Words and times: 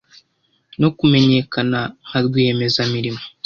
no 0.81 0.89
kumenyekana 0.97 1.79
nka 2.07 2.19
rwiyemezamirimo 2.25 3.21